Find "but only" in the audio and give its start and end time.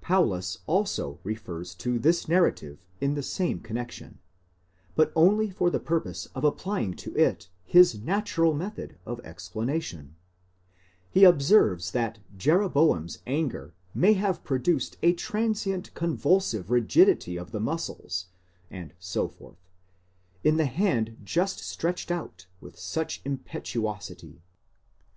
4.96-5.50